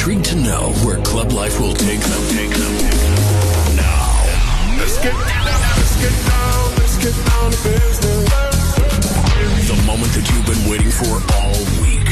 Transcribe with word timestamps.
intrigued 0.00 0.24
to 0.24 0.36
know 0.36 0.72
where 0.82 0.96
club 1.02 1.30
life 1.32 1.60
will 1.60 1.74
take 1.74 2.00
them. 2.00 2.22
Take 2.32 2.48
them, 2.56 2.72
take 2.78 3.00
them. 3.04 3.76
Now, 3.76 4.24
let's 4.80 4.96
get 4.96 5.12
down, 5.12 5.44
let's 5.76 5.96
get 6.00 6.14
down, 6.24 6.74
let's 6.80 6.96
get 7.04 7.14
down 7.28 7.50
to 7.52 7.58
business. 7.68 8.28
The 9.68 9.76
moment 9.84 10.10
that 10.16 10.24
you've 10.32 10.48
been 10.48 10.70
waiting 10.72 10.90
for 10.90 11.20
all 11.36 11.52
week. 11.84 12.08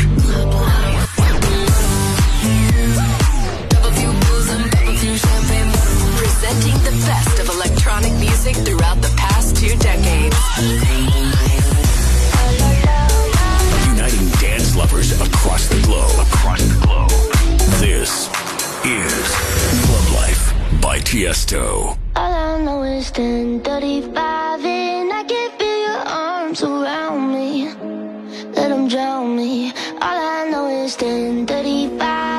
Presenting 6.19 6.77
the 6.85 6.93
best 7.09 7.41
of 7.41 7.49
electronic 7.49 8.13
music 8.21 8.57
throughout 8.67 9.01
the 9.01 9.13
past 9.17 9.57
two 9.57 9.75
decades. 9.79 10.37
Uniting 13.89 14.29
dance 14.41 14.77
lovers 14.77 15.19
across 15.23 15.69
the 15.69 15.81
globe. 15.87 16.21
Across 16.21 16.63
the 16.69 16.78
is 18.89 19.29
Club 19.85 20.07
Life 20.15 20.55
by 20.81 20.99
Tiesto. 21.01 21.97
All 22.17 22.33
I 22.33 22.59
know 22.63 22.83
is 22.85 23.11
1035 23.11 24.65
and 24.65 25.13
I 25.13 25.25
can 25.25 25.51
feel 25.59 25.79
your 25.89 26.05
arms 26.09 26.63
around 26.63 27.33
me. 27.33 27.69
Let 28.57 28.69
them 28.71 28.89
drown 28.89 29.37
me. 29.37 29.73
All 30.01 30.19
I 30.37 30.49
know 30.51 30.67
is 30.69 30.97
1035. 30.97 32.38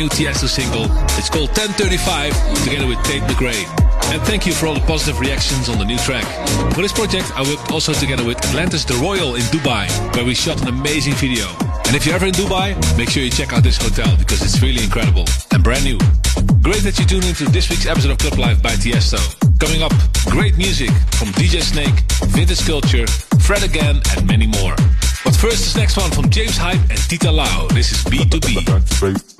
new 0.00 0.08
Tiesto 0.08 0.48
single. 0.48 0.88
It's 1.20 1.28
called 1.28 1.52
1035 1.52 2.32
together 2.64 2.86
with 2.86 2.96
Tate 3.04 3.20
McRae. 3.28 3.68
And 4.08 4.22
thank 4.22 4.46
you 4.46 4.54
for 4.54 4.66
all 4.66 4.72
the 4.72 4.86
positive 4.88 5.20
reactions 5.20 5.68
on 5.68 5.76
the 5.76 5.84
new 5.84 5.98
track. 5.98 6.24
For 6.72 6.80
this 6.80 6.92
project, 6.92 7.30
I 7.36 7.42
worked 7.42 7.70
also 7.70 7.92
together 7.92 8.24
with 8.24 8.38
Atlantis 8.46 8.86
The 8.86 8.94
Royal 8.94 9.34
in 9.34 9.42
Dubai, 9.52 9.84
where 10.16 10.24
we 10.24 10.32
shot 10.32 10.62
an 10.62 10.68
amazing 10.68 11.12
video. 11.20 11.44
And 11.84 11.94
if 11.94 12.06
you're 12.06 12.14
ever 12.14 12.24
in 12.24 12.32
Dubai, 12.32 12.72
make 12.96 13.10
sure 13.10 13.22
you 13.22 13.28
check 13.28 13.52
out 13.52 13.62
this 13.62 13.76
hotel 13.76 14.08
because 14.16 14.40
it's 14.40 14.62
really 14.62 14.82
incredible 14.82 15.26
and 15.52 15.62
brand 15.62 15.84
new. 15.84 15.98
Great 16.64 16.80
that 16.88 16.96
you 16.98 17.04
tuned 17.04 17.26
into 17.26 17.44
this 17.50 17.68
week's 17.68 17.84
episode 17.84 18.12
of 18.12 18.18
Club 18.18 18.38
Life 18.38 18.62
by 18.62 18.72
Tiesto. 18.80 19.20
Coming 19.60 19.82
up, 19.82 19.92
great 20.32 20.56
music 20.56 20.88
from 21.12 21.28
DJ 21.36 21.60
Snake, 21.60 21.92
Vintage 22.32 22.64
Culture, 22.64 23.06
Fred 23.44 23.64
again, 23.64 24.00
and 24.16 24.26
many 24.26 24.46
more. 24.46 24.76
But 25.24 25.36
first, 25.36 25.60
this 25.60 25.76
next 25.76 25.98
one 25.98 26.10
from 26.10 26.30
James 26.30 26.56
Hype 26.56 26.80
and 26.88 26.98
Tita 27.10 27.30
Lau. 27.30 27.68
This 27.68 27.92
is 27.92 28.00
B2B. 28.04 29.39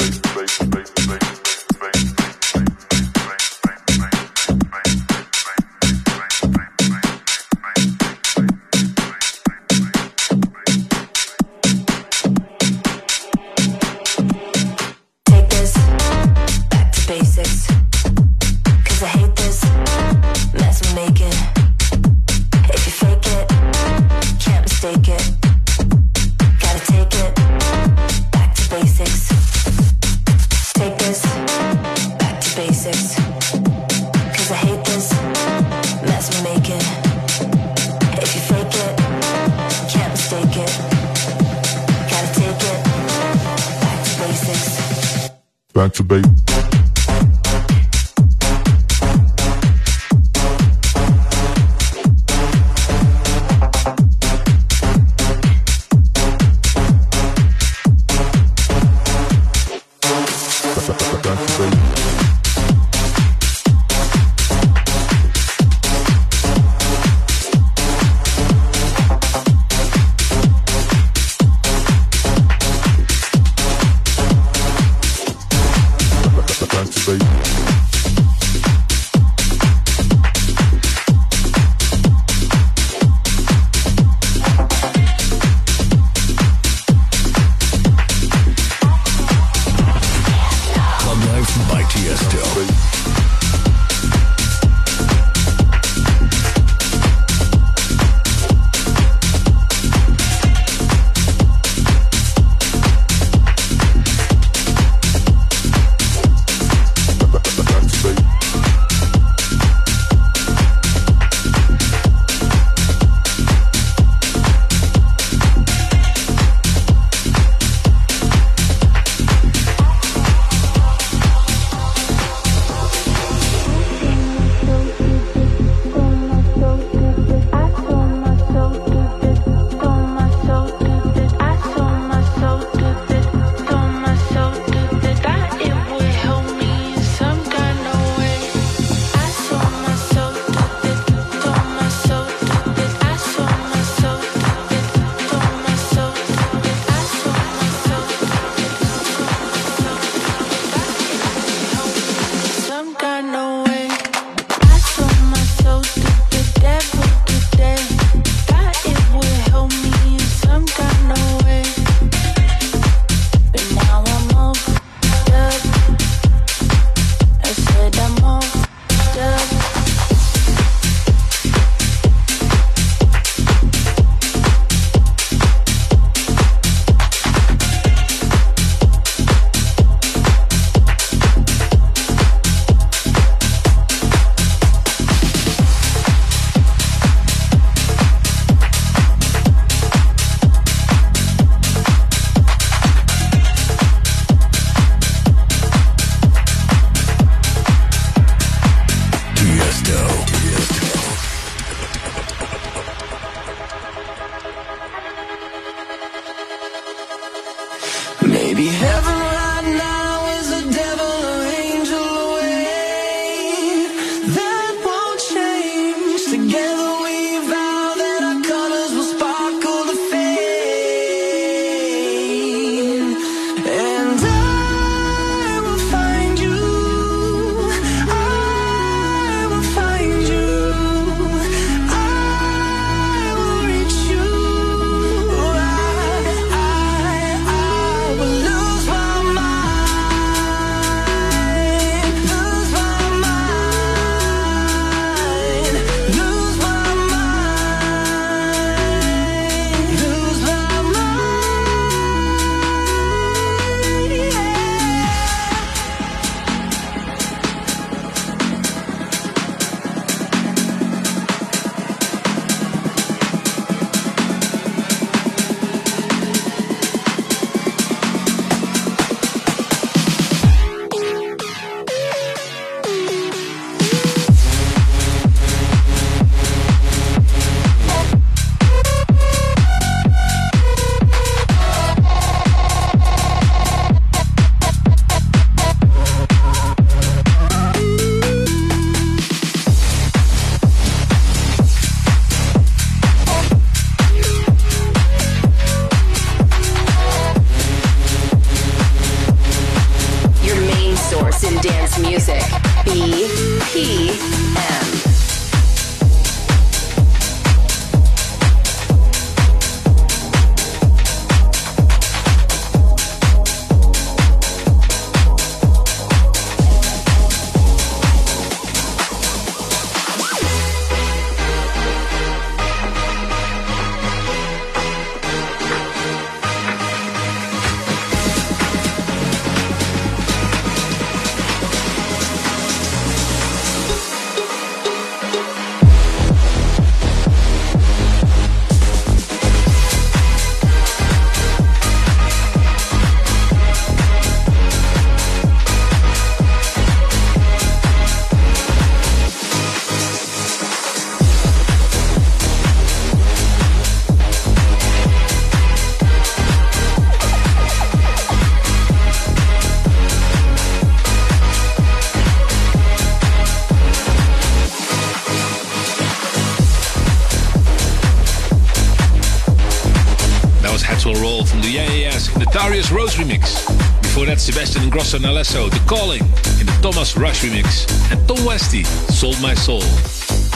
Sebastian 374.41 374.85
Ingrosso 374.85 375.17
and 375.17 375.27
Alesso, 375.27 375.71
The 375.71 375.79
Calling 375.87 376.23
in 376.59 376.67
the 376.67 376.79
Thomas 376.81 377.15
Rush 377.15 377.45
remix. 377.45 377.85
And 378.11 378.27
Tom 378.27 378.43
Westy, 378.47 378.85
Sold 378.85 379.39
My 379.43 379.55
Soul. 379.55 379.83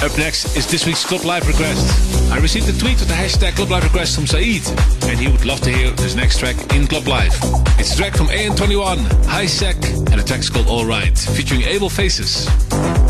Up 0.03 0.17
next 0.17 0.57
is 0.57 0.67
this 0.67 0.87
week's 0.87 1.05
Club 1.05 1.23
Life 1.25 1.47
request. 1.47 1.85
I 2.33 2.39
received 2.39 2.67
a 2.69 2.79
tweet 2.79 2.99
with 2.99 3.09
the 3.09 3.15
hashtag 3.15 3.57
Club 3.57 3.71
Life 3.71 3.85
request 3.85 4.15
from 4.15 4.27
Saeed, 4.27 4.67
and 5.05 5.21
he 5.21 5.29
would 5.29 5.45
love 5.45 5.61
to 5.61 5.71
hear 5.71 5.91
this 5.91 6.15
next 6.15 6.39
track 6.39 6.57
in 6.75 6.87
Club 6.87 7.07
Life. 7.07 7.39
It's 7.79 7.93
a 7.93 7.97
track 7.99 8.17
from 8.17 8.29
AN21, 8.29 8.97
Hiisak, 9.25 9.77
and 10.11 10.19
the 10.19 10.25
track's 10.25 10.49
called 10.49 10.67
Alright, 10.67 11.19
featuring 11.19 11.63
Able 11.63 11.91
Faces. 11.91 12.49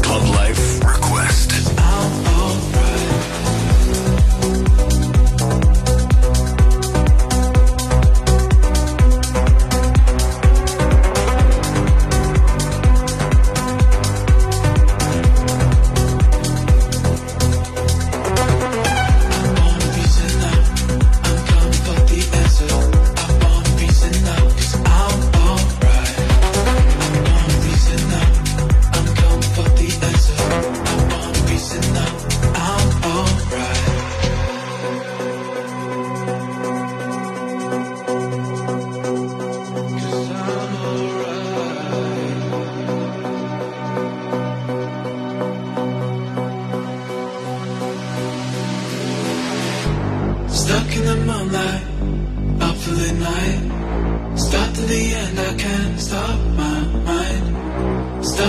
Club 0.02 0.26
Life 0.34 0.53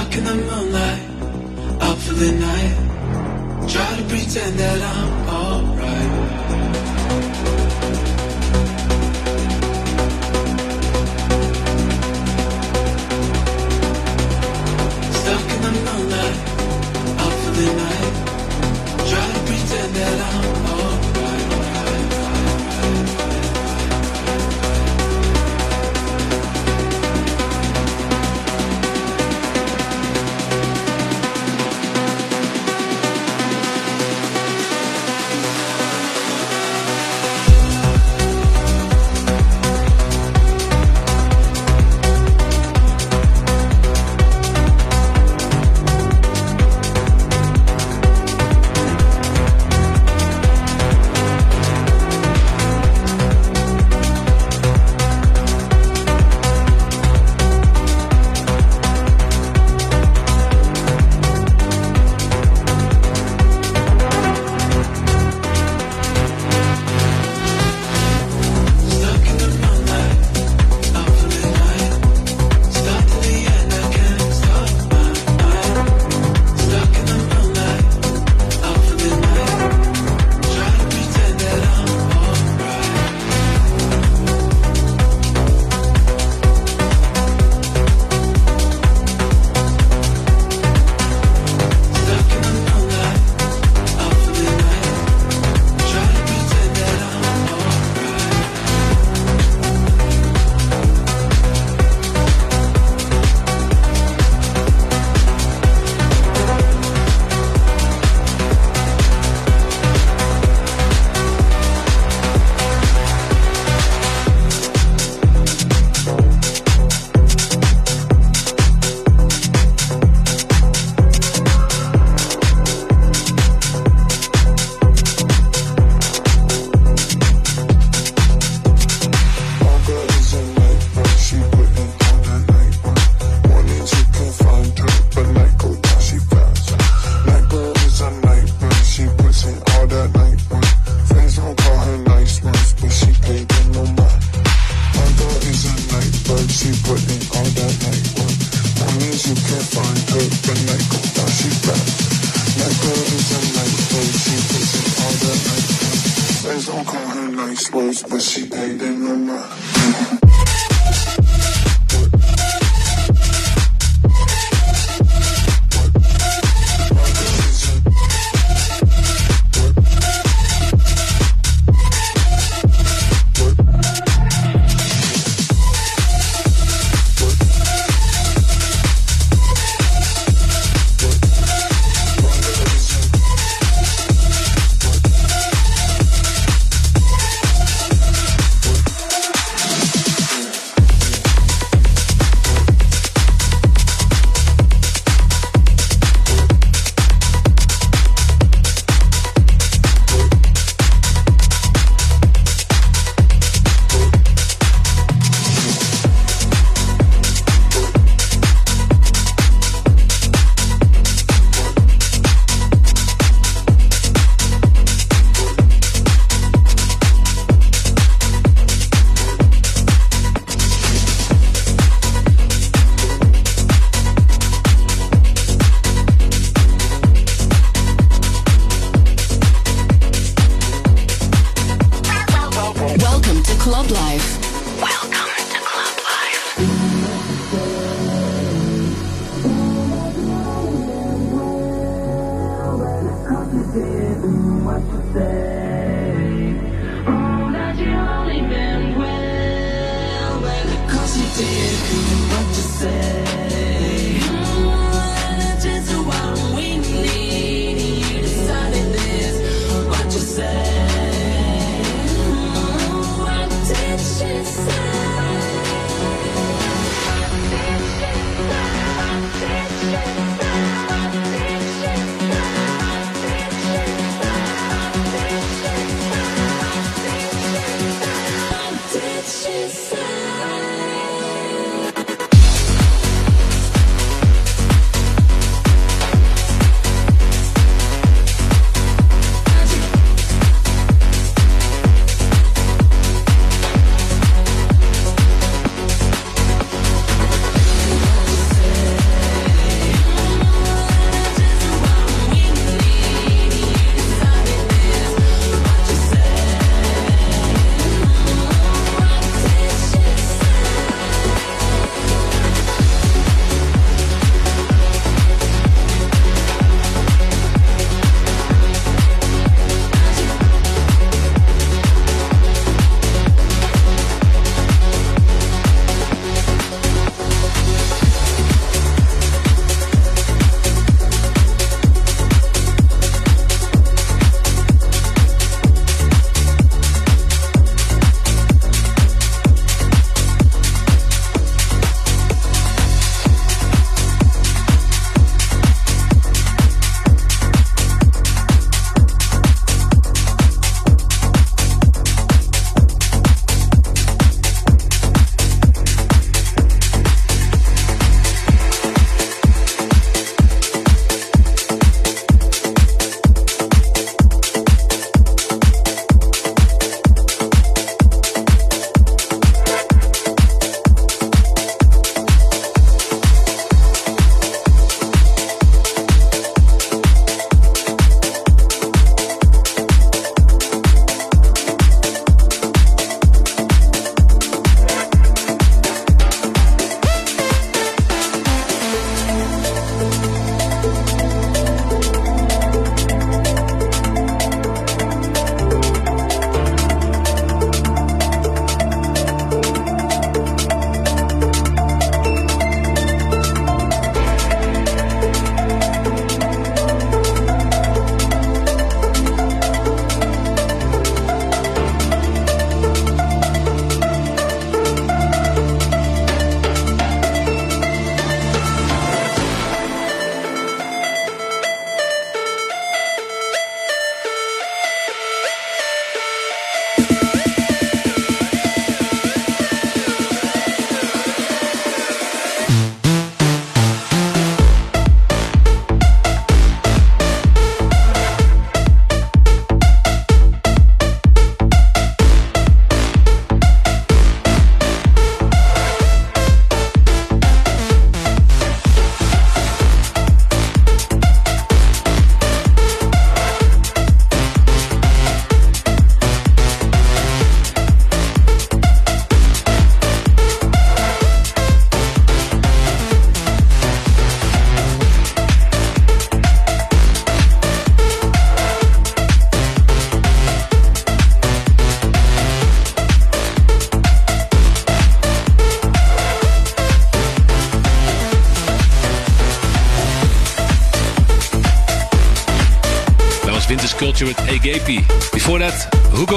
Stuck 0.06 0.18
in 0.18 0.24
the 0.24 0.36
moonlight, 0.36 1.02
out 1.82 1.98
for 1.98 2.14
the 2.14 2.32
night. 2.32 3.68
Try 3.68 3.96
to 3.98 4.04
pretend 4.04 4.60
that 4.60 4.82
I'm 4.94 5.30
alright. 5.30 6.12
Stuck 15.18 15.48
in 15.56 15.62
the 15.66 15.72
moonlight, 15.86 16.38
out 17.24 17.36
for 17.42 17.52
the 17.60 17.68
night. 17.84 18.14
Try 19.10 19.26
to 19.34 19.40
pretend 19.48 19.96
that 19.96 20.18
I'm 20.22 20.64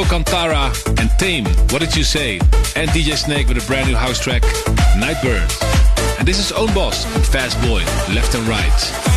Hugo 0.08 0.24
Cantarra 0.24 0.66
and 1.00 1.10
Taim, 1.18 1.46
What 1.72 1.80
Did 1.80 1.94
You 1.94 2.02
Say? 2.02 2.38
And 2.76 2.90
DJ 2.90 3.16
Snake 3.16 3.48
with 3.48 3.62
a 3.62 3.66
brand 3.66 3.88
new 3.88 3.96
house 3.96 4.18
track, 4.18 4.42
Nightbird. 4.96 5.50
And 6.18 6.26
this 6.26 6.38
is 6.38 6.50
Öwnboss 6.52 7.04
and 7.14 7.24
Fast 7.24 7.60
Boy, 7.62 7.80
Left 8.14 8.34
and 8.34 8.46
Right. 8.48 9.07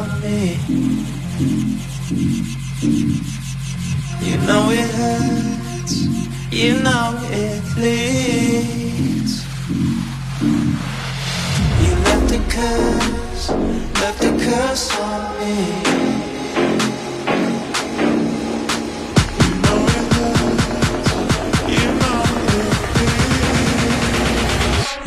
on 0.00 0.20
me. 0.20 0.56
You 4.26 4.36
know 4.48 4.70
it 4.70 4.90
hurts, 5.00 5.94
you 6.50 6.72
know 6.84 7.18
it 7.42 7.62
bleeds. 7.74 9.34
You 11.84 11.92
left 12.08 12.30
a 12.32 12.40
curse, 12.54 13.50
left 14.00 14.24
a 14.24 14.32
curse 14.44 14.86
on 15.00 15.22
me. 15.38 15.56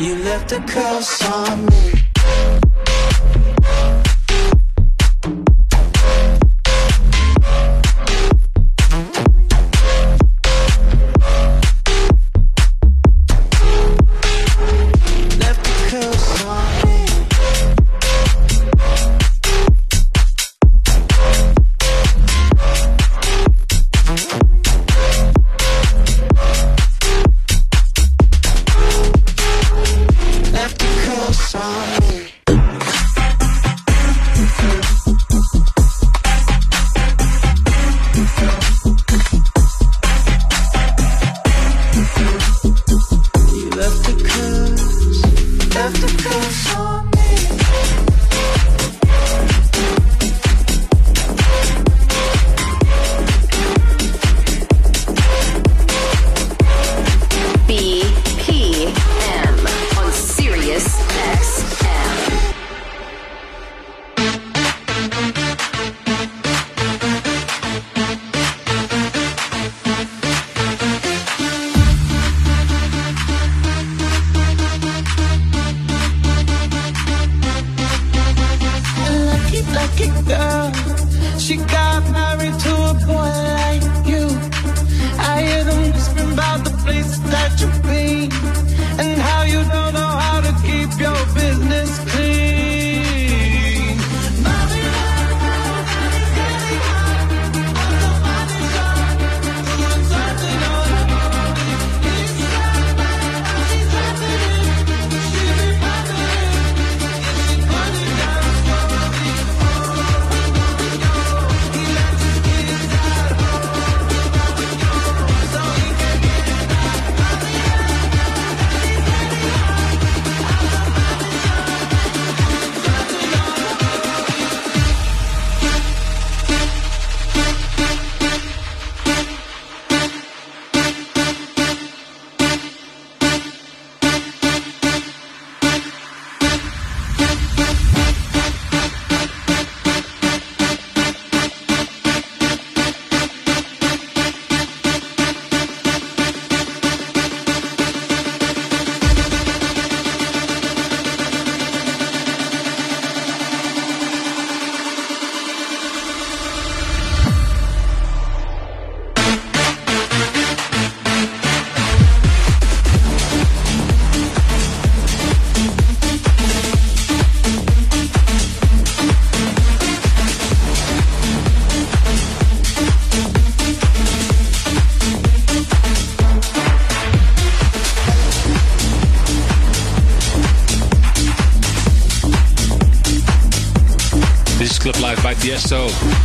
You 0.04 0.14
left 0.24 0.52
a 0.52 0.60
curse 0.60 1.22
on 1.24 1.66
me 1.66 1.93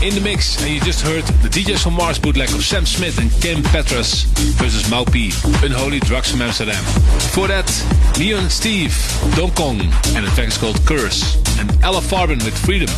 in 0.01 0.15
the 0.15 0.21
mix. 0.21 0.61
And 0.61 0.69
you 0.69 0.79
just 0.81 1.01
heard 1.01 1.23
the 1.43 1.49
DJs 1.49 1.83
from 1.83 1.93
Mars 1.93 2.19
bootleg 2.19 2.49
of 2.51 2.63
Sam 2.63 2.85
Smith 2.85 3.19
and 3.19 3.31
Kim 3.41 3.61
Petras 3.63 4.25
versus 4.57 4.89
Mau 4.89 5.03
P. 5.03 5.31
Unholy 5.63 5.99
Drugs 5.99 6.31
from 6.31 6.41
Amsterdam. 6.41 6.83
For 7.33 7.47
that, 7.47 7.67
Leon 8.17 8.49
Steve, 8.49 8.95
Don 9.35 9.51
Kong, 9.51 9.79
and 10.15 10.25
a 10.25 10.29
track 10.31 10.47
is 10.47 10.57
called 10.57 10.79
Curse. 10.85 11.37
And 11.59 11.71
Ella 11.83 12.01
Farben 12.01 12.43
with 12.45 12.57
Freedom. 12.57 12.89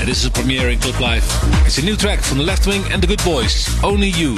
And 0.00 0.08
this 0.08 0.18
is 0.18 0.26
a 0.26 0.30
premiere 0.30 0.70
in 0.70 0.78
Club 0.78 1.00
Life. 1.00 1.26
It's 1.66 1.78
a 1.78 1.82
new 1.82 1.96
track 1.96 2.20
from 2.20 2.38
The 2.38 2.44
Left 2.44 2.66
Wing 2.66 2.82
and 2.90 3.02
The 3.02 3.06
Good 3.06 3.22
Boys, 3.24 3.68
Only 3.82 4.08
You. 4.08 4.36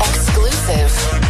Exclusive. 0.00 1.23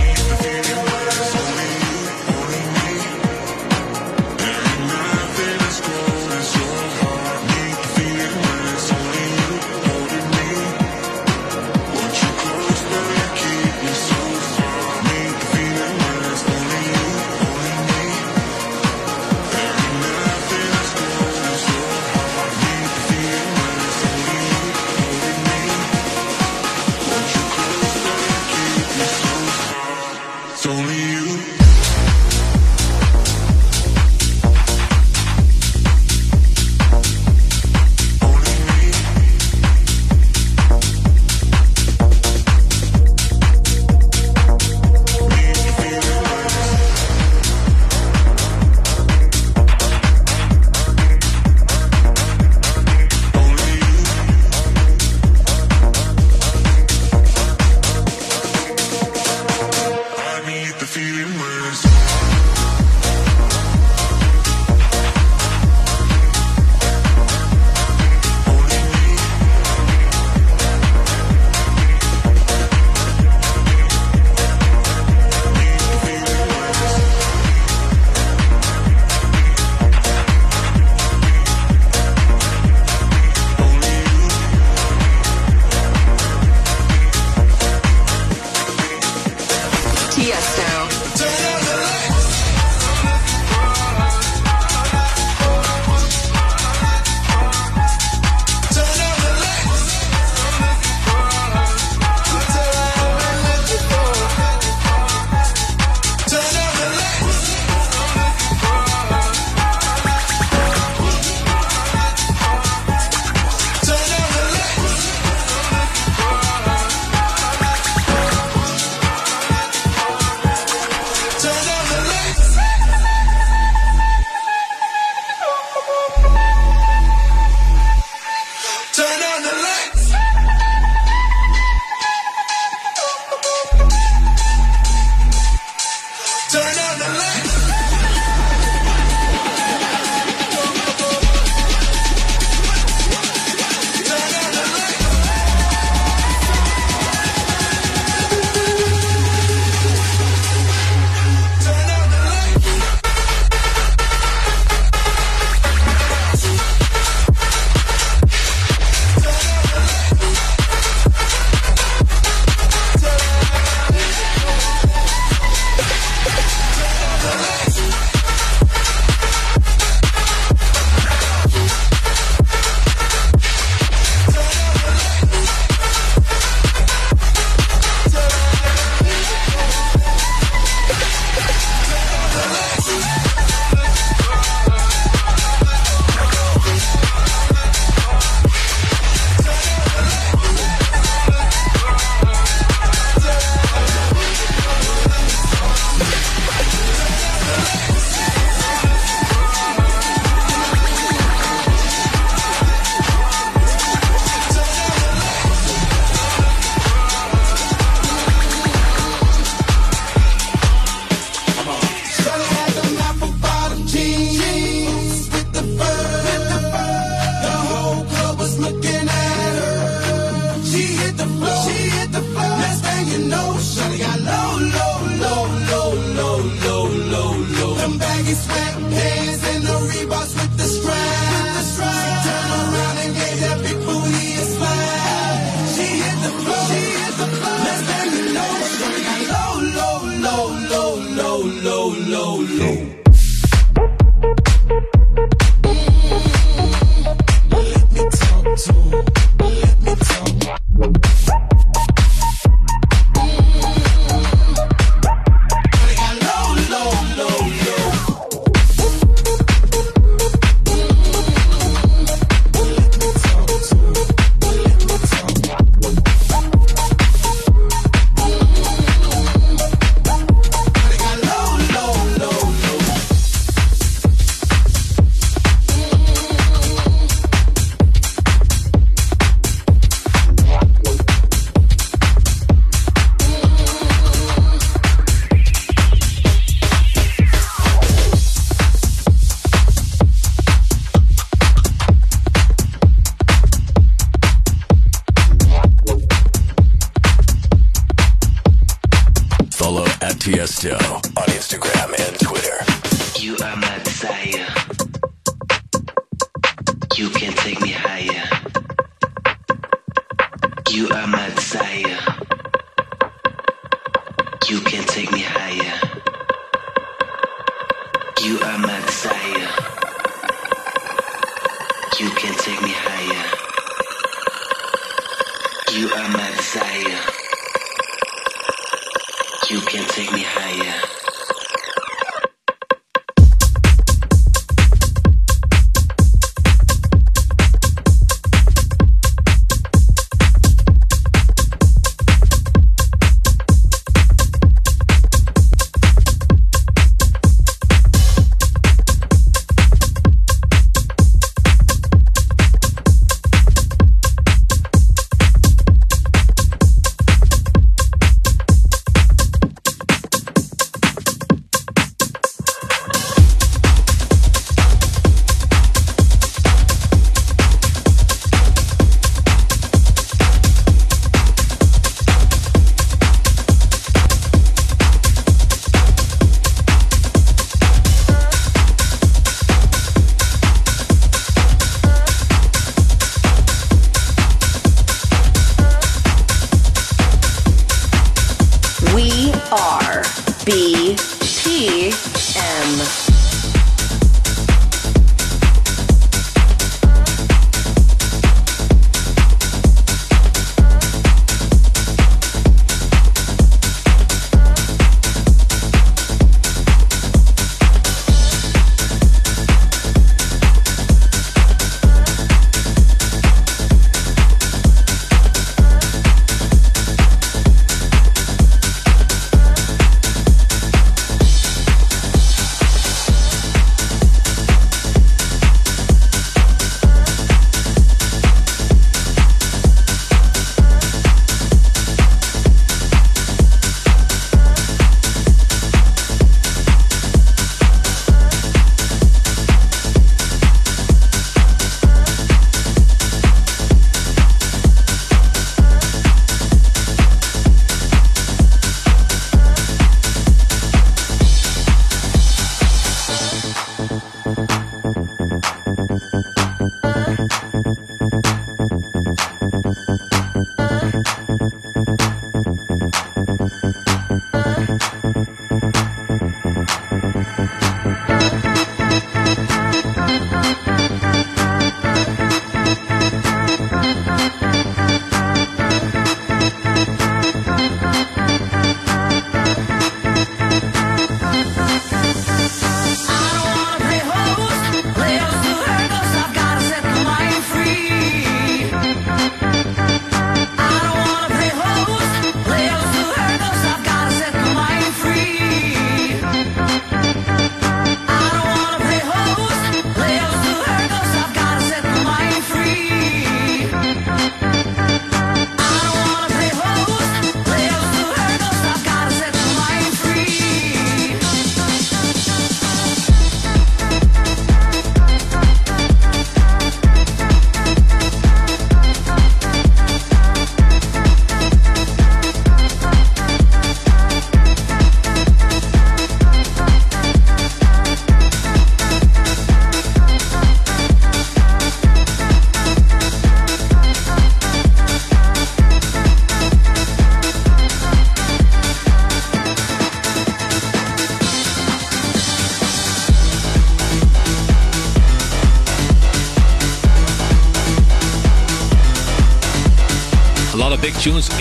You 329.50 329.60
can 329.60 329.86
take 329.88 330.10
me 330.10 330.22
higher. 330.22 331.13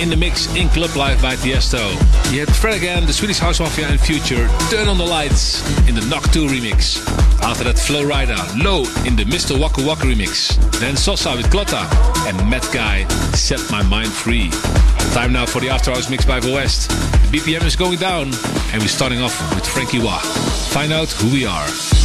In 0.04 0.10
the 0.10 0.18
mix 0.18 0.54
in 0.54 0.68
Club 0.68 0.94
Life 0.98 1.22
by 1.22 1.38
Tiesto. 1.38 1.80
You 2.34 2.42
had 2.42 2.54
Fred 2.54 2.76
again, 2.76 3.06
the 3.06 3.14
Swedish 3.14 3.40
House 3.40 3.62
Mafia 3.62 3.88
and 3.88 3.98
Future, 3.98 4.50
Turn 4.70 4.90
on 4.90 4.98
the 4.98 5.06
Lights 5.06 5.64
in 5.88 5.96
the 5.96 6.02
Knock2 6.02 6.50
remix. 6.50 7.00
After 7.42 7.64
that, 7.64 7.80
Flo 7.80 8.04
Rida, 8.04 8.36
Low 8.62 8.80
in 9.08 9.16
the 9.16 9.24
Mr. 9.24 9.58
Wakuwaku 9.58 10.14
remix. 10.14 10.60
Then 10.82 10.98
Sosa 10.98 11.38
with 11.38 11.46
Clutta 11.46 11.88
and 12.28 12.36
Matt 12.50 12.70
Guy, 12.74 13.08
Set 13.32 13.62
My 13.72 13.82
Mind 13.82 14.12
Free. 14.12 14.50
Time 15.14 15.32
now 15.32 15.46
for 15.46 15.62
the 15.62 15.70
After 15.70 15.92
Hours 15.92 16.10
mix 16.10 16.26
by 16.26 16.42
The 16.42 16.52
West. 16.52 16.90
The 16.90 17.38
BPM 17.38 17.64
is 17.64 17.78
going 17.78 17.98
down 17.98 18.34
and 18.74 18.82
we're 18.82 18.90
starting 18.90 19.22
off 19.22 19.56
with 19.56 19.66
Franky 19.66 20.00
Wah. 20.00 20.20
Find 20.74 20.92
out 20.92 21.12
who 21.12 21.32
we 21.32 21.46
are. 21.46 22.03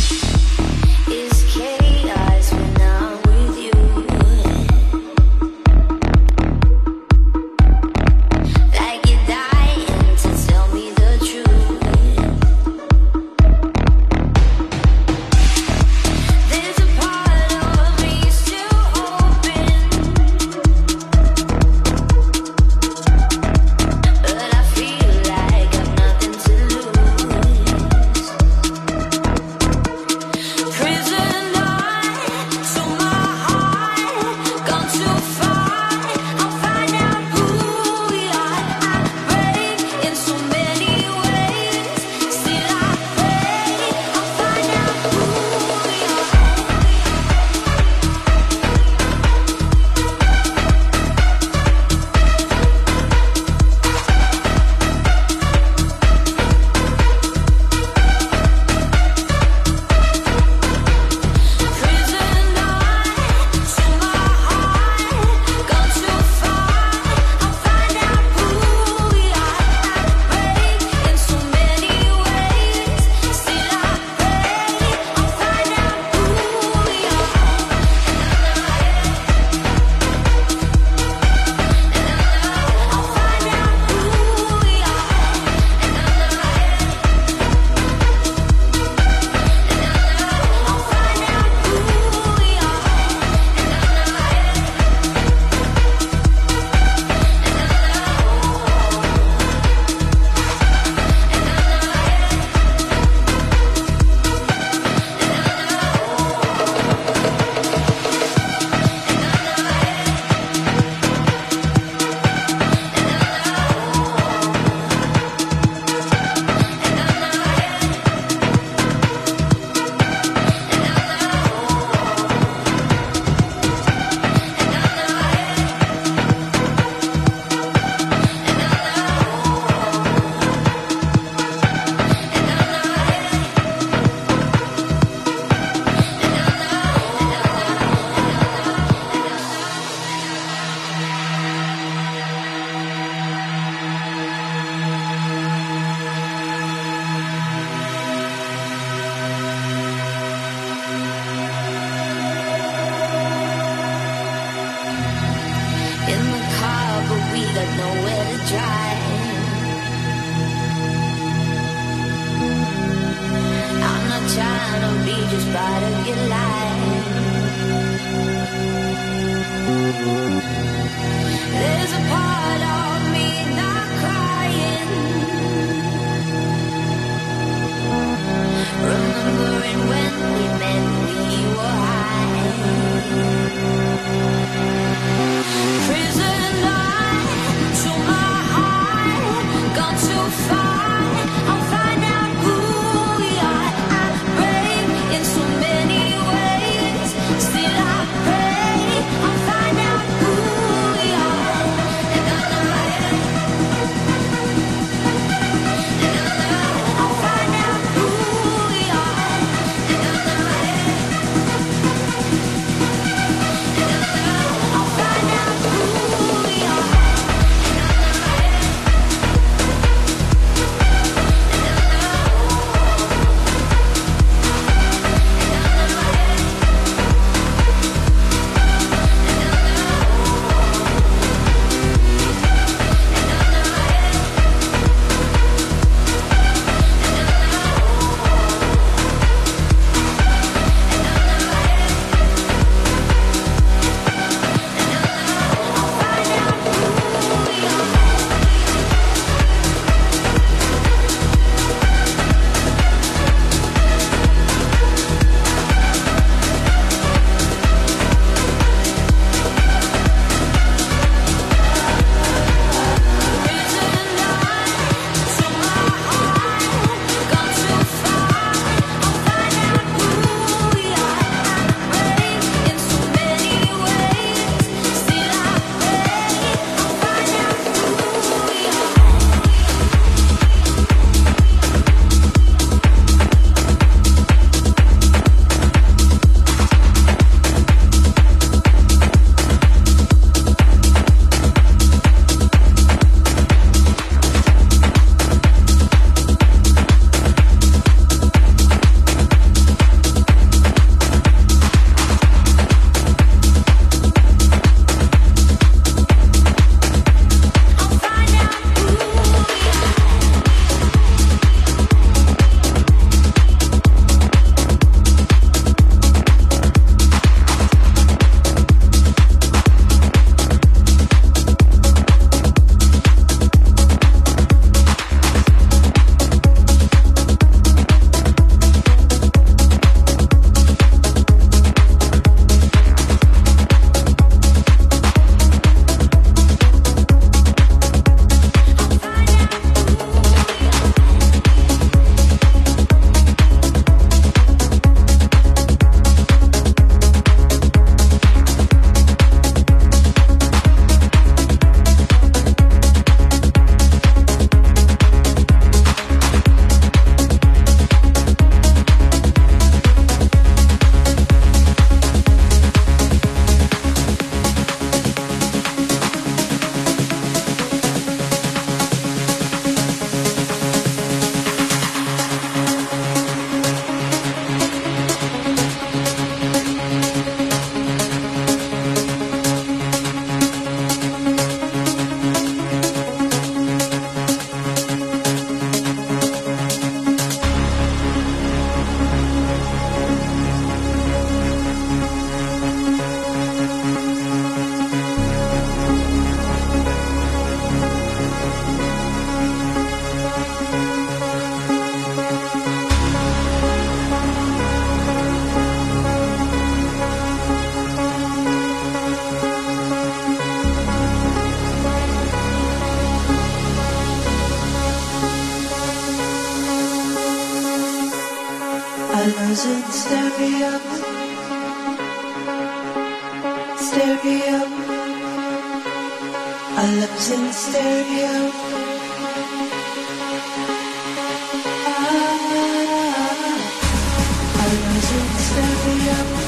Love's 435.61 435.87
in 435.87 436.48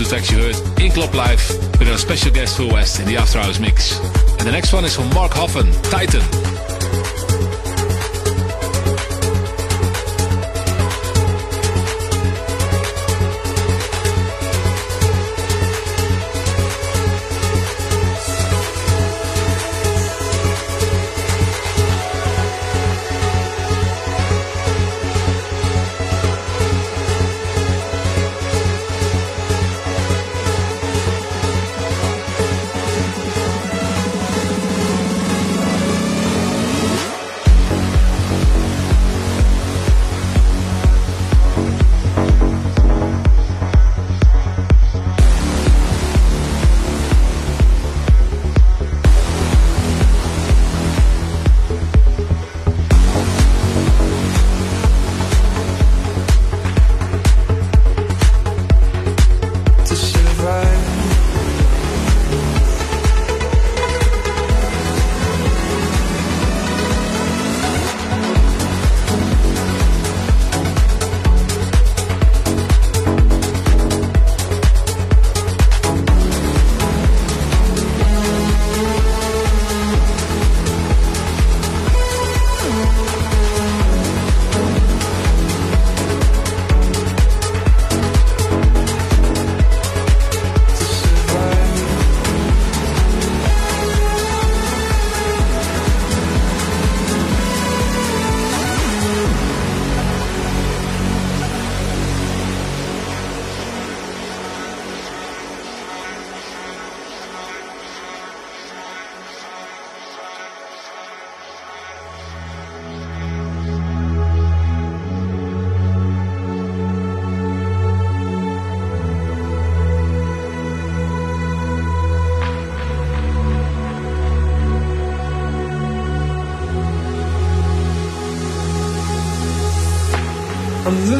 last 0.00 0.08
tracks 0.08 0.30
you 0.30 0.38
heard 0.38 0.80
in 0.80 0.90
Club 0.90 1.14
Life 1.14 1.50
with 1.78 1.88
our 1.88 1.98
special 1.98 2.32
guest 2.32 2.56
Phil 2.56 2.70
West 2.72 2.98
in 2.98 3.06
the 3.06 3.16
After 3.16 3.38
Hours 3.38 3.60
mix. 3.60 3.98
And 4.38 4.40
the 4.40 4.52
next 4.52 4.72
one 4.72 4.84
is 4.84 4.96
from 4.96 5.10
Mark 5.10 5.32
Höffen, 5.32 5.70
Titan. 5.90 6.51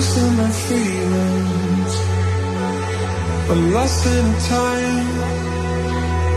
I'm 0.02 0.08
losing 0.08 0.36
my 0.36 0.50
feelings. 0.50 1.94
I'm 3.50 3.72
lost 3.72 4.06
in 4.06 4.26
time. 4.50 5.08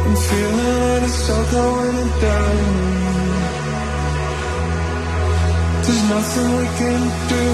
I'm 0.05 0.15
feeling 0.27 0.79
like 0.81 1.03
it's 1.03 1.29
all 1.31 1.45
going 1.51 2.09
down. 2.21 2.57
There's 5.83 6.03
nothing 6.13 6.47
we 6.59 6.65
can 6.79 7.01
do. 7.33 7.45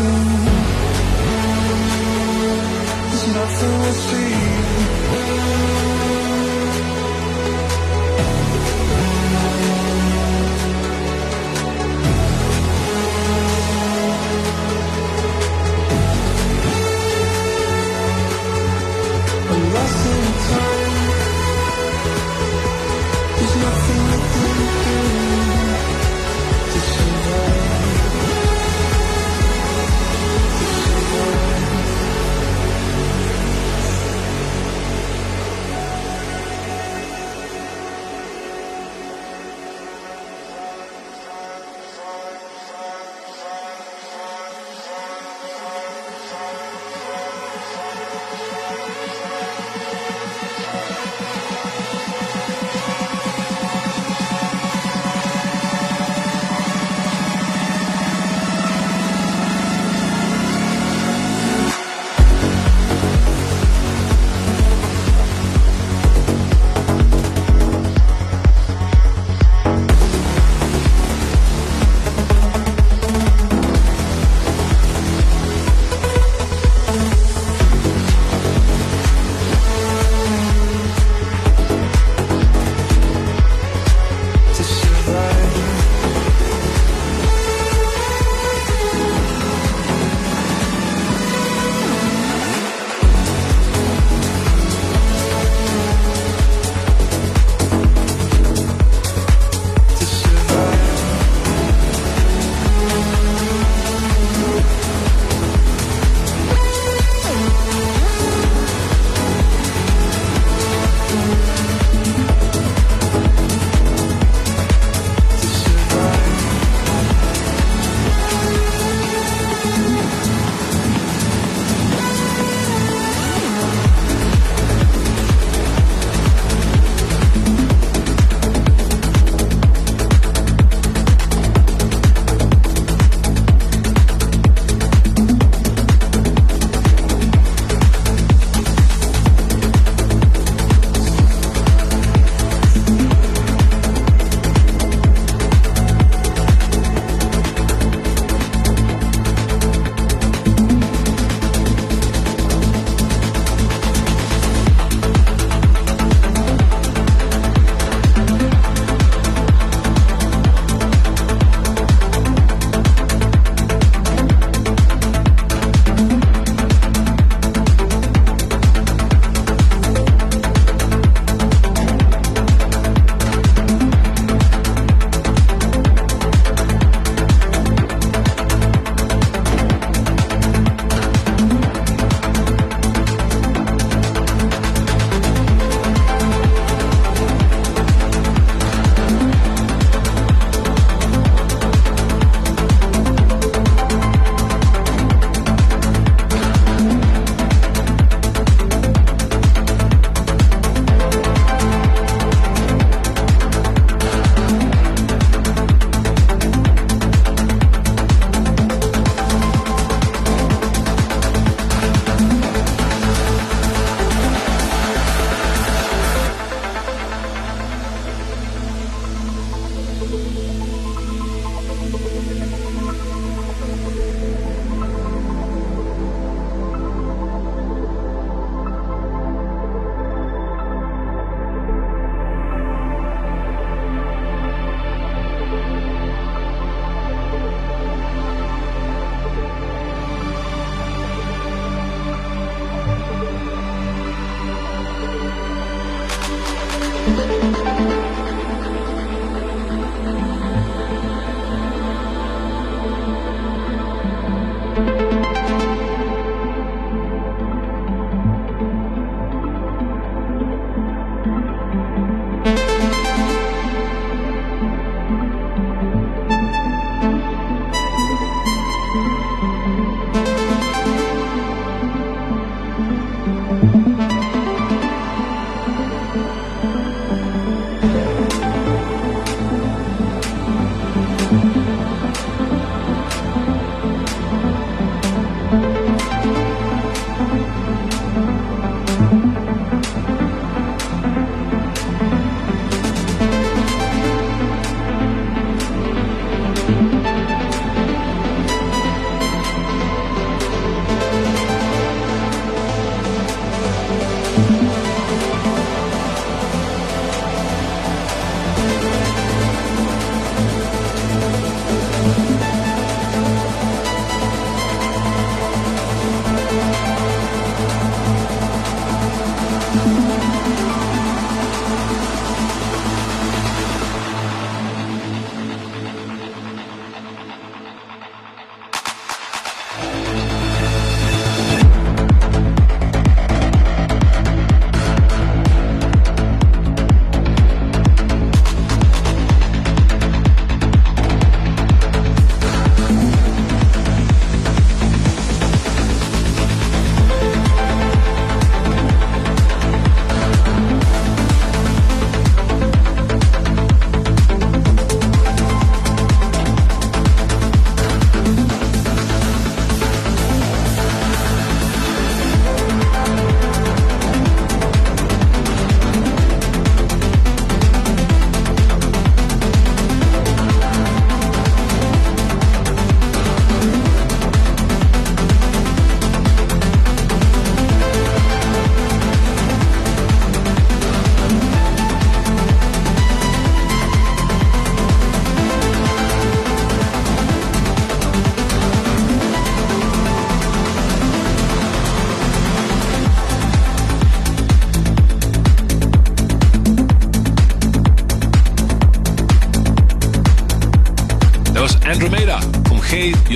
There's 3.10 3.28
nothing 3.40 3.74
we'll 3.82 4.00
see. 4.10 5.81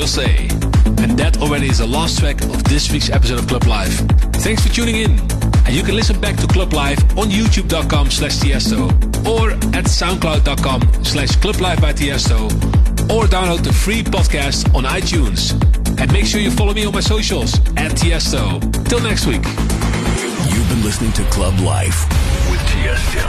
Say. 0.07 0.47
And 1.01 1.17
that 1.17 1.37
already 1.41 1.67
is 1.67 1.79
the 1.79 1.87
last 1.87 2.19
track 2.19 2.41
of 2.43 2.63
this 2.65 2.91
week's 2.91 3.09
episode 3.09 3.39
of 3.39 3.47
Club 3.47 3.65
Life. 3.65 3.97
Thanks 4.43 4.65
for 4.65 4.73
tuning 4.73 4.97
in. 4.97 5.19
And 5.65 5.69
you 5.69 5.83
can 5.83 5.95
listen 5.95 6.19
back 6.21 6.35
to 6.37 6.47
Club 6.47 6.73
Life 6.73 6.99
on 7.17 7.29
youtube.com 7.29 8.11
slash 8.11 8.37
Tiesto 8.37 8.89
or 9.27 9.51
at 9.75 9.85
soundcloud.com 9.85 11.03
slash 11.03 11.35
Club 11.37 11.59
Life 11.59 11.81
by 11.81 11.93
Tiesto 11.93 12.45
or 13.11 13.25
download 13.25 13.63
the 13.63 13.73
free 13.73 14.03
podcast 14.03 14.73
on 14.75 14.83
iTunes. 14.83 15.53
And 15.99 16.11
make 16.11 16.25
sure 16.25 16.39
you 16.39 16.51
follow 16.51 16.73
me 16.73 16.85
on 16.85 16.93
my 16.93 16.99
socials 16.99 17.55
at 17.77 17.91
Tiesto. 17.91 18.59
Till 18.87 19.01
next 19.01 19.25
week. 19.25 19.43
You've 20.53 20.69
been 20.69 20.83
listening 20.83 21.13
to 21.13 21.23
Club 21.25 21.59
Life 21.61 22.07
with 22.51 22.59
Tiesto. 22.69 23.27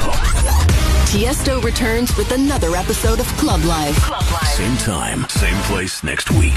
Tiesto 1.07 1.63
returns 1.63 2.17
with 2.17 2.33
another 2.33 2.77
episode 2.77 3.21
of 3.21 3.27
Club 3.39 3.65
Life. 3.65 4.46
Same 4.57 4.77
time, 4.79 5.29
same 5.29 5.63
place 5.65 6.03
next 6.03 6.31
week. 6.31 6.55